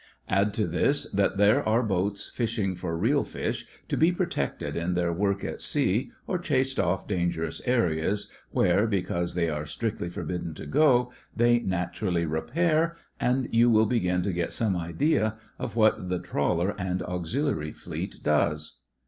Add 0.29 0.55
to 0.55 0.65
this, 0.65 1.03
that 1.11 1.37
there 1.37 1.61
are 1.69 1.83
boats 1.83 2.27
fishing 2.31 2.73
for 2.73 2.97
real 2.97 3.23
fish, 3.23 3.67
to 3.87 3.95
be 3.95 4.11
protected 4.11 4.75
in 4.75 4.95
their 4.95 5.13
work 5.13 5.43
at 5.43 5.61
sea 5.61 6.11
or 6.25 6.39
chased 6.39 6.79
off 6.79 7.07
dangerous 7.07 7.61
areas 7.67 8.27
where, 8.49 8.87
because 8.87 9.35
they 9.35 9.47
are 9.47 9.67
strictly 9.67 10.09
forbidden 10.09 10.55
to 10.55 10.65
go, 10.65 11.11
they 11.35 11.59
naturally 11.59 12.25
repair, 12.25 12.97
and 13.19 13.47
you 13.53 13.69
will 13.69 13.85
begin 13.85 14.23
to 14.23 14.33
get 14.33 14.53
some 14.53 14.75
idea 14.75 15.37
of 15.59 15.75
what 15.75 16.09
the 16.09 16.17
Trawler 16.17 16.73
and 16.79 17.03
Auxiliary 17.03 17.69
Fleet 17.71 18.23
does. 18.23 18.79